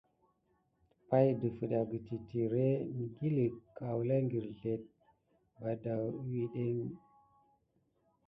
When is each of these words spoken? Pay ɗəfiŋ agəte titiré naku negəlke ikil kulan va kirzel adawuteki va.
Pay 1.07 1.27
ɗəfiŋ 1.39 1.71
agəte 1.81 2.05
titiré 2.17 2.65
naku 2.67 2.83
negəlke 2.97 2.97
ikil 3.05 3.37
kulan 3.75 4.23
va 4.29 4.29
kirzel 4.31 4.81
adawuteki 5.69 6.65
va. 6.79 6.87